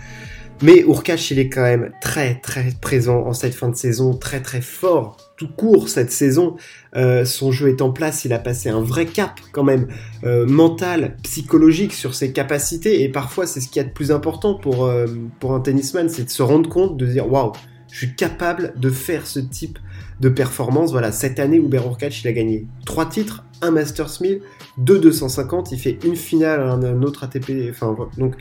Mais 0.63 0.81
Urkash, 0.81 1.33
il 1.33 1.39
est 1.39 1.49
quand 1.49 1.63
même 1.63 1.91
très 2.01 2.37
très 2.37 2.73
présent 2.81 3.27
en 3.27 3.33
cette 3.33 3.55
fin 3.55 3.69
de 3.69 3.77
saison, 3.77 4.15
très 4.15 4.41
très 4.41 4.61
fort 4.61 5.17
tout 5.43 5.49
court 5.49 5.89
cette 5.89 6.13
saison. 6.13 6.57
Euh, 6.95 7.25
son 7.25 7.51
jeu 7.51 7.69
est 7.69 7.83
en 7.83 7.91
place, 7.91 8.25
il 8.25 8.33
a 8.33 8.39
passé 8.39 8.69
un 8.69 8.81
vrai 8.81 9.07
cap 9.07 9.41
quand 9.51 9.65
même 9.65 9.89
euh, 10.25 10.47
mental, 10.47 11.17
psychologique 11.25 11.93
sur 11.93 12.15
ses 12.15 12.33
capacités 12.33 13.03
et 13.03 13.09
parfois 13.09 13.47
c'est 13.47 13.61
ce 13.61 13.69
qui 13.69 13.81
est 13.81 13.85
de 13.85 13.91
plus 13.91 14.13
important 14.13 14.55
pour, 14.55 14.85
euh, 14.85 15.07
pour 15.41 15.55
un 15.55 15.61
tennisman, 15.61 16.09
c'est 16.09 16.25
de 16.25 16.31
se 16.31 16.43
rendre 16.43 16.69
compte, 16.69 16.97
de 16.97 17.07
dire 17.07 17.31
waouh, 17.31 17.53
je 17.91 17.99
suis 17.99 18.15
capable 18.15 18.73
de 18.77 18.89
faire 18.89 19.27
ce 19.27 19.41
type 19.41 19.79
de 20.21 20.29
performance. 20.29 20.93
Voilà, 20.93 21.11
cette 21.11 21.41
année, 21.41 21.57
Hubert 21.57 21.87
Urkash, 21.87 22.23
il 22.23 22.29
a 22.29 22.33
gagné 22.33 22.67
trois 22.87 23.07
titres, 23.07 23.45
un 23.63 23.73
Masters 23.73 24.19
1000, 24.21 24.41
deux 24.79 25.01
250, 25.01 25.73
il 25.73 25.79
fait 25.79 25.99
une 26.05 26.17
finale, 26.17 26.61
un, 26.61 26.83
un 26.83 27.03
autre 27.03 27.25
ATP, 27.25 27.71
enfin 27.71 27.97
donc 28.17 28.37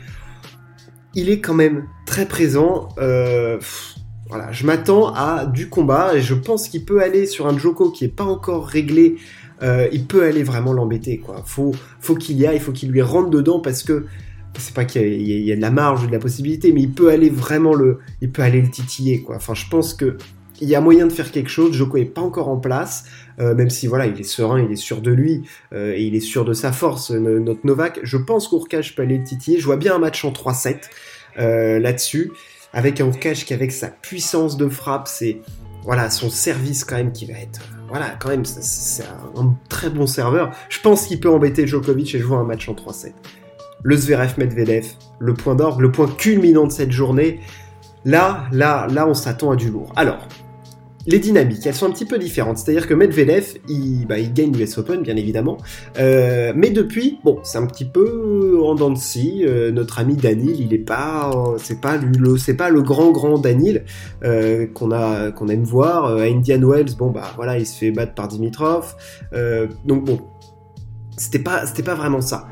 il 1.14 1.30
est 1.30 1.40
quand 1.40 1.54
même 1.54 1.86
très 2.06 2.26
présent. 2.26 2.88
Euh, 2.98 3.58
je 4.50 4.66
m'attends 4.66 5.12
à 5.14 5.46
du 5.46 5.68
combat 5.68 6.14
et 6.14 6.20
je 6.20 6.34
pense 6.34 6.68
qu'il 6.68 6.84
peut 6.84 7.02
aller 7.02 7.26
sur 7.26 7.46
un 7.46 7.56
Joko 7.58 7.90
qui 7.90 8.04
est 8.04 8.14
pas 8.14 8.24
encore 8.24 8.66
réglé. 8.66 9.16
Euh, 9.62 9.88
il 9.92 10.06
peut 10.06 10.24
aller 10.24 10.42
vraiment 10.42 10.72
l'embêter, 10.72 11.18
quoi. 11.18 11.42
Faut, 11.44 11.72
faut 12.00 12.14
qu'il 12.14 12.36
y 12.38 12.46
aille, 12.46 12.56
il 12.56 12.62
faut 12.62 12.72
qu'il 12.72 12.90
lui 12.90 13.02
rentre 13.02 13.30
dedans 13.30 13.60
parce 13.60 13.82
que 13.82 14.06
c'est 14.58 14.74
pas 14.74 14.84
qu'il 14.84 15.22
y, 15.22 15.44
y, 15.44 15.52
a 15.52 15.56
de 15.56 15.60
la 15.60 15.70
marge 15.70 16.04
ou 16.04 16.06
de 16.06 16.12
la 16.12 16.18
possibilité, 16.18 16.72
mais 16.72 16.82
il 16.82 16.90
peut 16.90 17.10
aller 17.10 17.30
vraiment 17.30 17.74
le, 17.74 18.00
il 18.20 18.30
peut 18.30 18.42
aller 18.42 18.60
le 18.60 18.68
titiller, 18.68 19.22
quoi. 19.22 19.36
Enfin, 19.36 19.54
je 19.54 19.66
pense 19.70 19.94
que 19.94 20.16
il 20.60 20.68
y 20.68 20.74
a 20.74 20.80
moyen 20.80 21.06
de 21.06 21.12
faire 21.12 21.30
quelque 21.30 21.50
chose. 21.50 21.72
Joko 21.72 21.96
est 21.96 22.04
pas 22.04 22.20
encore 22.20 22.48
en 22.48 22.58
place, 22.58 23.04
euh, 23.40 23.54
même 23.54 23.70
si 23.70 23.86
voilà, 23.86 24.06
il 24.06 24.18
est 24.18 24.24
serein, 24.24 24.60
il 24.60 24.70
est 24.70 24.76
sûr 24.76 25.00
de 25.00 25.10
lui 25.10 25.42
euh, 25.72 25.94
et 25.94 26.02
il 26.02 26.14
est 26.14 26.20
sûr 26.20 26.44
de 26.44 26.52
sa 26.52 26.72
force. 26.72 27.10
Notre 27.10 27.66
Novak, 27.66 28.00
je 28.02 28.16
pense 28.16 28.48
qu'Urkash 28.48 28.94
peut 28.94 29.02
aller 29.02 29.18
le 29.18 29.24
titiller. 29.24 29.58
Je 29.58 29.64
vois 29.64 29.76
bien 29.76 29.94
un 29.94 29.98
match 29.98 30.24
en 30.24 30.32
3-7 30.32 30.76
euh, 31.38 31.78
là-dessus, 31.78 32.32
avec 32.72 33.00
un 33.00 33.06
Urkash 33.06 33.44
qui 33.44 33.54
avec 33.54 33.72
sa 33.72 33.88
puissance 33.88 34.56
de 34.56 34.68
frappe, 34.68 35.08
c'est 35.08 35.40
voilà, 35.84 36.10
son 36.10 36.30
service 36.30 36.84
quand 36.84 36.96
même 36.96 37.12
qui 37.12 37.26
va 37.26 37.34
être, 37.34 37.60
voilà, 37.88 38.10
quand 38.20 38.28
même, 38.28 38.44
c'est 38.44 39.02
un, 39.02 39.56
très 39.68 39.90
bon 39.90 40.06
serveur. 40.06 40.52
Je 40.68 40.78
pense 40.80 41.06
qu'il 41.06 41.18
peut 41.18 41.30
embêter 41.30 41.66
Djokovic 41.66 42.14
et 42.14 42.18
jouer 42.20 42.36
un 42.36 42.44
match 42.44 42.68
en 42.68 42.74
3-7. 42.74 43.12
Le 43.82 43.96
Zverev 43.96 44.34
Medvedev, 44.38 44.86
le 45.18 45.34
point 45.34 45.56
d'orgue, 45.56 45.80
le 45.80 45.90
point 45.90 46.06
culminant 46.06 46.66
de 46.66 46.72
cette 46.72 46.92
journée. 46.92 47.40
Là, 48.04 48.44
là, 48.52 48.86
là, 48.90 49.06
on 49.06 49.14
s'attend 49.14 49.50
à 49.52 49.56
du 49.56 49.70
lourd. 49.70 49.92
Alors, 49.96 50.28
les 51.06 51.18
dynamiques, 51.18 51.66
elles 51.66 51.74
sont 51.74 51.86
un 51.86 51.90
petit 51.90 52.04
peu 52.04 52.18
différentes. 52.18 52.58
C'est-à-dire 52.58 52.86
que 52.86 52.94
Medvedev, 52.94 53.58
il, 53.68 54.06
bah, 54.06 54.20
gagne 54.20 54.52
l'US 54.52 54.78
Open, 54.78 55.02
bien 55.02 55.16
évidemment. 55.16 55.58
Euh, 55.98 56.52
mais 56.54 56.70
depuis, 56.70 57.18
bon, 57.24 57.40
c'est 57.42 57.58
un 57.58 57.66
petit 57.66 57.84
peu 57.84 58.60
en 58.62 58.74
dents 58.74 58.90
de 58.90 58.98
scie. 58.98 59.44
Euh, 59.44 59.72
notre 59.72 59.98
ami 59.98 60.16
Danil, 60.16 60.60
il 60.60 60.72
est 60.72 60.78
pas, 60.78 61.30
c'est 61.58 61.80
pas 61.80 61.96
le, 61.96 62.54
pas 62.54 62.70
le 62.70 62.82
grand 62.82 63.10
grand 63.10 63.38
Danil 63.38 63.84
euh, 64.22 64.66
qu'on 64.66 65.48
aime 65.48 65.64
voir. 65.64 66.06
à 66.06 66.22
Indian 66.22 66.60
Wells, 66.60 66.96
bon 66.96 67.10
bah 67.10 67.32
voilà, 67.36 67.58
il 67.58 67.66
se 67.66 67.76
fait 67.76 67.90
battre 67.90 68.14
par 68.14 68.28
Dimitrov. 68.28 68.94
donc 69.84 70.04
bon, 70.04 70.20
c'était 71.16 71.40
pas, 71.40 71.64
pas 71.84 71.94
vraiment 71.94 72.20
ça. 72.20 72.46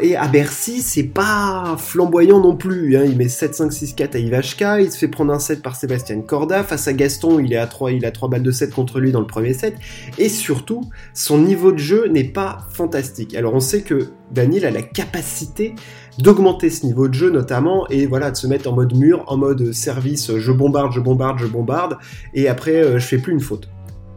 Et 0.00 0.16
à 0.16 0.28
Bercy, 0.28 0.80
c'est 0.82 1.04
pas 1.04 1.76
flamboyant 1.78 2.40
non 2.40 2.56
plus. 2.56 2.96
Hein. 2.96 3.04
Il 3.04 3.16
met 3.16 3.26
7-5-6-4 3.26 4.16
à 4.16 4.18
Ivashka, 4.18 4.80
il 4.80 4.92
se 4.92 4.98
fait 4.98 5.08
prendre 5.08 5.32
un 5.32 5.38
7 5.38 5.62
par 5.62 5.76
Sébastien 5.76 6.20
Corda. 6.20 6.62
Face 6.62 6.86
à 6.88 6.92
Gaston, 6.92 7.40
il 7.40 7.52
est 7.52 7.56
à 7.56 7.66
3, 7.66 7.92
il 7.92 8.04
a 8.04 8.10
3 8.10 8.28
balles 8.28 8.42
de 8.42 8.50
7 8.50 8.72
contre 8.72 9.00
lui 9.00 9.12
dans 9.12 9.20
le 9.20 9.26
premier 9.26 9.54
set. 9.54 9.74
Et 10.18 10.28
surtout, 10.28 10.82
son 11.14 11.38
niveau 11.38 11.72
de 11.72 11.78
jeu 11.78 12.06
n'est 12.06 12.24
pas 12.24 12.58
fantastique. 12.70 13.34
Alors 13.34 13.54
on 13.54 13.60
sait 13.60 13.82
que 13.82 14.10
Daniel 14.30 14.66
a 14.66 14.70
la 14.70 14.82
capacité 14.82 15.74
d'augmenter 16.18 16.70
ce 16.70 16.86
niveau 16.86 17.08
de 17.08 17.14
jeu 17.14 17.30
notamment 17.30 17.88
et 17.88 18.06
voilà 18.06 18.30
de 18.30 18.36
se 18.36 18.46
mettre 18.46 18.70
en 18.70 18.74
mode 18.74 18.94
mur, 18.94 19.24
en 19.26 19.36
mode 19.36 19.72
service, 19.72 20.36
je 20.36 20.52
bombarde, 20.52 20.92
je 20.92 21.00
bombarde, 21.00 21.38
je 21.38 21.46
bombarde 21.46 21.96
et 22.34 22.48
après 22.48 22.82
euh, 22.82 22.98
je 22.98 23.06
fais 23.06 23.18
plus 23.18 23.32
une 23.32 23.40
faute. 23.40 23.68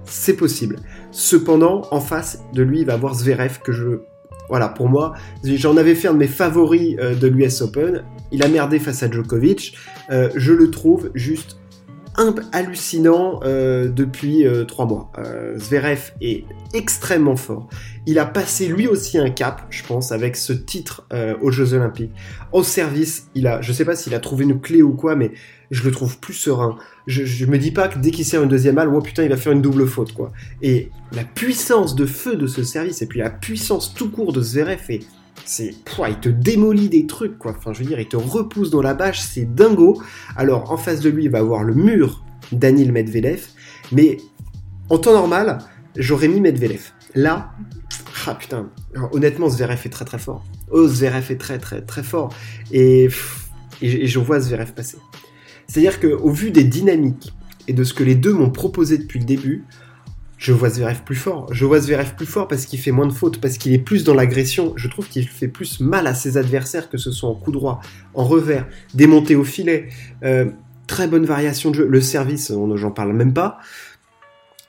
C'est 0.05 0.35
possible. 0.35 0.77
Cependant, 1.11 1.83
en 1.91 1.99
face 1.99 2.43
de 2.53 2.63
lui, 2.63 2.79
il 2.79 2.85
va 2.85 2.93
avoir 2.93 3.13
Zverev 3.13 3.59
que 3.63 3.71
je 3.71 4.01
voilà, 4.49 4.67
pour 4.67 4.89
moi, 4.89 5.13
j'en 5.43 5.77
avais 5.77 5.95
fait 5.95 6.07
un 6.07 6.13
de 6.13 6.17
mes 6.17 6.27
favoris 6.27 6.97
euh, 6.99 7.15
de 7.15 7.27
l'US 7.27 7.61
Open. 7.61 8.03
Il 8.31 8.43
a 8.43 8.47
merdé 8.47 8.79
face 8.79 9.03
à 9.03 9.09
Djokovic. 9.09 9.75
Euh, 10.09 10.29
je 10.35 10.53
le 10.53 10.71
trouve 10.71 11.11
juste 11.13 11.57
hallucinant 12.51 13.39
euh, 13.43 13.87
depuis 13.87 14.45
trois 14.67 14.85
mois. 14.85 15.11
Zverev 15.57 16.11
est 16.21 16.45
extrêmement 16.73 17.35
fort. 17.35 17.69
Il 18.05 18.19
a 18.19 18.25
passé 18.25 18.67
lui 18.67 18.87
aussi 18.87 19.17
un 19.17 19.29
cap, 19.29 19.65
je 19.69 19.83
pense, 19.83 20.11
avec 20.11 20.35
ce 20.35 20.53
titre 20.53 21.07
aux 21.41 21.51
Jeux 21.51 21.73
Olympiques. 21.73 22.11
Au 22.51 22.63
service, 22.63 23.27
il 23.35 23.47
a, 23.47 23.61
je 23.61 23.71
sais 23.71 23.85
pas 23.85 23.95
s'il 23.95 24.15
a 24.15 24.19
trouvé 24.19 24.45
une 24.45 24.59
clé 24.59 24.81
ou 24.81 24.93
quoi, 24.93 25.15
mais 25.15 25.31
je 25.71 25.83
le 25.83 25.91
trouve 25.91 26.19
plus 26.19 26.33
serein. 26.33 26.77
Je, 27.05 27.25
je 27.25 27.45
me 27.45 27.57
dis 27.57 27.71
pas 27.71 27.87
que 27.87 27.99
dès 27.99 28.11
qu'il 28.11 28.25
sert 28.25 28.41
une 28.41 28.49
deuxième 28.49 28.75
balle, 28.75 28.89
oh 28.93 29.01
putain, 29.01 29.23
il 29.23 29.29
va 29.29 29.37
faire 29.37 29.51
une 29.51 29.61
double 29.61 29.87
faute, 29.87 30.13
quoi. 30.13 30.31
Et 30.61 30.89
la 31.11 31.23
puissance 31.23 31.95
de 31.95 32.05
feu 32.05 32.35
de 32.35 32.47
ce 32.47 32.63
service, 32.63 33.01
et 33.01 33.07
puis 33.07 33.19
la 33.19 33.29
puissance 33.29 33.93
tout 33.93 34.09
court 34.09 34.33
de 34.33 34.41
Zverev, 34.41 34.81
et 34.89 35.01
c'est, 35.45 35.73
il 36.07 36.19
te 36.19 36.29
démolit 36.29 36.89
des 36.89 37.07
trucs, 37.07 37.37
quoi. 37.37 37.55
Enfin, 37.57 37.73
je 37.73 37.79
veux 37.79 37.85
dire, 37.85 37.99
il 37.99 38.07
te 38.07 38.17
repousse 38.17 38.69
dans 38.69 38.81
la 38.81 38.93
bâche, 38.93 39.19
c'est 39.19 39.45
dingo. 39.45 40.01
Alors, 40.35 40.71
en 40.71 40.77
face 40.77 41.01
de 41.01 41.09
lui, 41.09 41.25
il 41.25 41.29
va 41.29 41.39
avoir 41.39 41.63
le 41.63 41.73
mur 41.73 42.23
Danil 42.51 42.91
Medvedev, 42.91 43.47
mais 43.91 44.17
en 44.89 44.97
temps 44.97 45.13
normal, 45.13 45.59
j'aurais 45.95 46.27
mis 46.27 46.41
Medvedev. 46.41 46.91
Là, 47.15 47.51
ah 48.27 48.35
putain, 48.35 48.69
honnêtement, 49.11 49.49
Zverev 49.49 49.81
est 49.85 49.89
très 49.89 50.05
très 50.05 50.19
fort. 50.19 50.43
Oh, 50.71 50.87
Zverev 50.87 51.31
est 51.31 51.37
très 51.37 51.57
très 51.57 51.81
très 51.81 52.03
fort. 52.03 52.33
Et, 52.71 53.09
et, 53.81 54.07
je 54.07 54.19
vois 54.19 54.39
Zverev 54.39 54.73
passer. 54.73 54.97
C'est-à-dire 55.67 55.99
qu'au 55.99 56.29
vu 56.31 56.51
des 56.51 56.63
dynamiques 56.63 57.33
et 57.67 57.73
de 57.73 57.83
ce 57.83 57.93
que 57.93 58.03
les 58.03 58.15
deux 58.15 58.33
m'ont 58.33 58.49
proposé 58.49 58.97
depuis 58.97 59.19
le 59.19 59.25
début, 59.25 59.65
je 60.39 60.53
vois 60.53 60.69
Zverev 60.69 61.03
plus 61.03 61.17
fort. 61.17 61.53
Je 61.53 61.65
vois 61.65 61.81
Zverev 61.81 62.15
plus 62.15 62.25
fort 62.25 62.47
parce 62.47 62.65
qu'il 62.65 62.79
fait 62.79 62.91
moins 62.91 63.05
de 63.05 63.11
fautes, 63.11 63.41
parce 63.41 63.57
qu'il 63.57 63.73
est 63.73 63.77
plus 63.77 64.05
dans 64.05 64.13
l'agression. 64.13 64.71
Je 64.77 64.87
trouve 64.87 65.07
qu'il 65.09 65.27
fait 65.27 65.49
plus 65.49 65.81
mal 65.81 66.07
à 66.07 66.15
ses 66.15 66.37
adversaires, 66.37 66.89
que 66.89 66.97
ce 66.97 67.11
soit 67.11 67.29
en 67.29 67.35
coup 67.35 67.51
droit, 67.51 67.81
en 68.13 68.23
revers, 68.23 68.65
démonté 68.93 69.35
au 69.35 69.43
filet. 69.43 69.89
Euh, 70.23 70.45
très 70.87 71.07
bonne 71.07 71.25
variation 71.25 71.71
de 71.71 71.75
jeu. 71.75 71.87
Le 71.87 71.99
service, 71.99 72.53
j'en 72.75 72.91
parle 72.91 73.11
même 73.11 73.33
pas. 73.33 73.59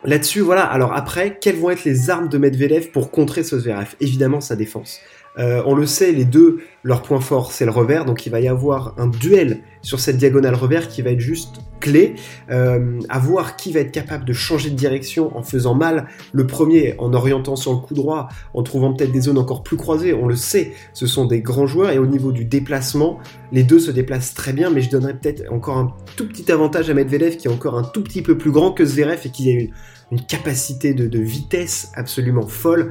Là-dessus, 0.04 0.40
voilà. 0.40 0.64
Alors 0.64 0.92
après, 0.92 1.38
quelles 1.40 1.56
vont 1.56 1.70
être 1.70 1.84
les 1.84 2.10
armes 2.10 2.28
de 2.28 2.36
Medvedev 2.36 2.90
pour 2.90 3.12
contrer 3.12 3.44
ce 3.44 3.60
Zverev? 3.60 3.94
Évidemment, 4.00 4.40
sa 4.40 4.56
défense. 4.56 4.98
Euh, 5.38 5.62
on 5.64 5.75
le 5.75 5.87
sait, 5.87 6.10
les 6.10 6.25
deux, 6.25 6.58
leur 6.82 7.02
point 7.02 7.20
fort, 7.20 7.52
c'est 7.52 7.64
le 7.64 7.70
revers, 7.70 8.04
donc 8.04 8.26
il 8.26 8.30
va 8.30 8.40
y 8.40 8.49
avoir 8.49 8.94
un 8.99 9.06
duel 9.06 9.62
sur 9.80 10.00
cette 10.00 10.16
diagonale 10.16 10.54
revers 10.54 10.88
qui 10.88 11.02
va 11.02 11.10
être 11.10 11.20
juste 11.20 11.60
clé, 11.78 12.16
euh, 12.50 12.99
voir 13.22 13.56
qui 13.56 13.70
va 13.72 13.80
être 13.80 13.92
capable 13.92 14.25
de 14.25 14.32
changer 14.32 14.70
de 14.70 14.75
direction 14.75 15.37
en 15.37 15.42
faisant 15.42 15.75
mal. 15.75 16.08
Le 16.32 16.46
premier, 16.46 16.94
en 16.99 17.14
orientant 17.14 17.54
sur 17.54 17.72
le 17.72 17.78
coup 17.78 17.94
droit, 17.94 18.28
en 18.54 18.62
trouvant 18.62 18.92
peut-être 18.92 19.12
des 19.12 19.20
zones 19.20 19.38
encore 19.38 19.62
plus 19.62 19.76
croisées, 19.76 20.12
on 20.12 20.26
le 20.26 20.37
sait, 20.37 20.72
ce 20.92 21.06
sont 21.06 21.26
des 21.26 21.40
grands 21.40 21.66
joueurs, 21.66 21.90
et 21.90 21.99
au 21.99 22.06
niveau 22.06 22.32
du 22.32 22.44
déplacement, 22.44 23.18
les 23.52 23.62
deux 23.62 23.78
se 23.78 23.92
déplacent 23.92 24.34
très 24.34 24.52
bien, 24.52 24.68
mais 24.68 24.82
je 24.82 24.90
donnerais 24.90 25.14
peut-être 25.14 25.50
encore 25.52 25.78
un 25.78 25.94
tout 26.16 26.26
petit 26.26 26.50
avantage 26.50 26.90
à 26.90 26.94
Medvedev, 26.94 27.37
qui 27.37 27.46
est 27.46 27.52
encore 27.52 27.78
un 27.78 27.84
tout 27.84 28.02
petit 28.02 28.22
peu 28.22 28.37
plus 28.37 28.50
grand 28.50 28.72
que 28.72 28.84
Zverev, 28.84 29.20
et 29.25 29.30
qui 29.30 29.49
a 29.49 29.52
une, 29.52 29.70
une 30.10 30.26
capacité 30.26 30.92
de, 30.92 31.06
de 31.06 31.20
vitesse 31.20 31.92
absolument 31.94 32.49
folle. 32.49 32.90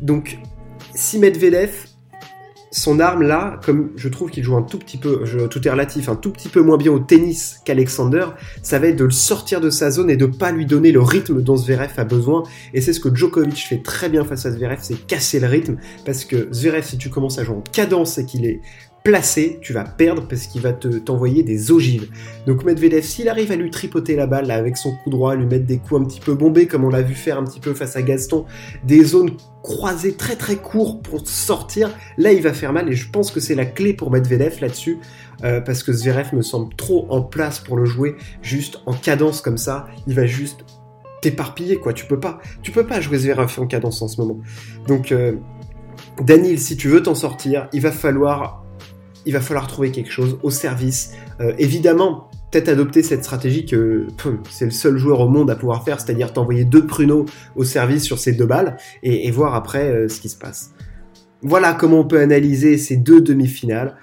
Donc 0.00 0.38
si 0.96 1.18
Medvedev, 1.18 1.70
son 2.72 3.00
arme 3.00 3.22
là, 3.22 3.60
comme 3.64 3.90
je 3.96 4.08
trouve 4.08 4.30
qu'il 4.30 4.42
joue 4.42 4.56
un 4.56 4.62
tout 4.62 4.78
petit 4.78 4.98
peu, 4.98 5.24
tout 5.48 5.66
est 5.66 5.70
relatif, 5.70 6.08
un 6.08 6.16
tout 6.16 6.30
petit 6.30 6.48
peu 6.48 6.60
moins 6.60 6.76
bien 6.76 6.92
au 6.92 6.98
tennis 6.98 7.60
qu'Alexander, 7.64 8.26
ça 8.62 8.78
va 8.78 8.88
être 8.88 8.96
de 8.96 9.04
le 9.04 9.10
sortir 9.10 9.60
de 9.60 9.70
sa 9.70 9.90
zone 9.90 10.10
et 10.10 10.16
de 10.16 10.26
pas 10.26 10.50
lui 10.52 10.66
donner 10.66 10.92
le 10.92 11.00
rythme 11.00 11.40
dont 11.42 11.56
Zverev 11.56 11.92
a 11.96 12.04
besoin. 12.04 12.42
Et 12.74 12.80
c'est 12.80 12.92
ce 12.92 13.00
que 13.00 13.14
Djokovic 13.14 13.66
fait 13.68 13.82
très 13.82 14.08
bien 14.08 14.24
face 14.24 14.44
à 14.46 14.50
Zverev, 14.50 14.78
c'est 14.82 15.06
casser 15.06 15.40
le 15.40 15.46
rythme, 15.46 15.76
parce 16.04 16.24
que 16.24 16.48
Zverev, 16.52 16.84
si 16.84 16.98
tu 16.98 17.08
commences 17.08 17.38
à 17.38 17.44
jouer 17.44 17.56
en 17.56 17.62
cadence 17.62 18.18
et 18.18 18.26
qu'il 18.26 18.44
est 18.44 18.60
placé, 19.06 19.60
tu 19.62 19.72
vas 19.72 19.84
perdre 19.84 20.26
parce 20.26 20.48
qu'il 20.48 20.62
va 20.62 20.72
te 20.72 20.88
t'envoyer 20.88 21.44
des 21.44 21.70
ogives. 21.70 22.08
Donc 22.44 22.64
Medvedev, 22.64 23.04
s'il 23.04 23.28
arrive 23.28 23.52
à 23.52 23.54
lui 23.54 23.70
tripoter 23.70 24.16
la 24.16 24.26
balle 24.26 24.50
avec 24.50 24.76
son 24.76 24.96
coup 24.96 25.10
droit, 25.10 25.36
lui 25.36 25.46
mettre 25.46 25.64
des 25.64 25.78
coups 25.78 26.00
un 26.00 26.04
petit 26.04 26.18
peu 26.18 26.34
bombés 26.34 26.66
comme 26.66 26.82
on 26.82 26.88
l'a 26.88 27.02
vu 27.02 27.14
faire 27.14 27.38
un 27.38 27.44
petit 27.44 27.60
peu 27.60 27.72
face 27.72 27.94
à 27.94 28.02
Gaston, 28.02 28.46
des 28.82 29.04
zones 29.04 29.30
croisées 29.62 30.14
très 30.14 30.34
très 30.34 30.56
courtes 30.56 31.04
pour 31.04 31.24
sortir, 31.24 31.96
là 32.18 32.32
il 32.32 32.42
va 32.42 32.52
faire 32.52 32.72
mal 32.72 32.88
et 32.88 32.96
je 32.96 33.08
pense 33.08 33.30
que 33.30 33.38
c'est 33.38 33.54
la 33.54 33.64
clé 33.64 33.94
pour 33.94 34.10
Medvedev 34.10 34.60
là-dessus 34.60 34.98
euh, 35.44 35.60
parce 35.60 35.84
que 35.84 35.92
Zverev 35.92 36.34
me 36.34 36.42
semble 36.42 36.74
trop 36.74 37.06
en 37.08 37.22
place 37.22 37.60
pour 37.60 37.76
le 37.76 37.84
jouer 37.84 38.16
juste 38.42 38.80
en 38.86 38.92
cadence 38.92 39.40
comme 39.40 39.56
ça, 39.56 39.86
il 40.08 40.14
va 40.14 40.26
juste 40.26 40.64
t'éparpiller 41.22 41.76
quoi, 41.76 41.92
tu 41.92 42.06
peux 42.06 42.18
pas, 42.18 42.40
tu 42.60 42.72
peux 42.72 42.88
pas 42.88 43.00
jouer 43.00 43.18
Zverev 43.18 43.56
en 43.60 43.68
cadence 43.68 44.02
en 44.02 44.08
ce 44.08 44.20
moment. 44.20 44.40
Donc 44.88 45.12
euh, 45.12 45.36
Daniel, 46.20 46.58
si 46.58 46.76
tu 46.76 46.88
veux 46.88 47.04
t'en 47.04 47.14
sortir, 47.14 47.68
il 47.72 47.82
va 47.82 47.92
falloir 47.92 48.65
il 49.26 49.32
va 49.32 49.40
falloir 49.40 49.66
trouver 49.66 49.90
quelque 49.90 50.10
chose 50.10 50.38
au 50.42 50.50
service. 50.50 51.12
Euh, 51.40 51.52
évidemment, 51.58 52.30
peut-être 52.50 52.68
adopter 52.68 53.02
cette 53.02 53.24
stratégie 53.24 53.66
que 53.66 54.06
c'est 54.48 54.64
le 54.64 54.70
seul 54.70 54.96
joueur 54.96 55.20
au 55.20 55.28
monde 55.28 55.50
à 55.50 55.56
pouvoir 55.56 55.84
faire, 55.84 56.00
c'est-à-dire 56.00 56.32
t'envoyer 56.32 56.64
deux 56.64 56.86
pruneaux 56.86 57.26
au 57.56 57.64
service 57.64 58.04
sur 58.04 58.18
ces 58.18 58.32
deux 58.32 58.46
balles 58.46 58.76
et, 59.02 59.30
voir 59.30 59.54
après 59.54 59.90
euh, 59.90 60.08
ce 60.08 60.20
qui 60.20 60.28
se 60.28 60.36
passe. 60.38 60.72
Voilà 61.42 61.74
comment 61.74 62.00
on 62.00 62.04
peut 62.06 62.20
analyser 62.20 62.78
ces 62.78 62.96
deux 62.96 63.20
demi-finales. 63.20 63.96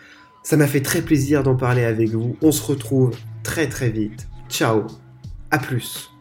Ça 0.43 0.57
m'a 0.57 0.67
fait 0.67 0.81
très 0.81 1.01
plaisir 1.01 1.41
d'en 1.41 1.55
parler 1.55 1.83
avec 1.83 2.09
vous. 2.09 2.35
On 2.41 2.51
se 2.51 2.61
retrouve 2.61 3.15
très 3.43 3.67
très 3.67 3.89
vite. 3.89 4.27
Ciao, 4.49 4.83
à 5.49 5.57
plus. 5.57 6.12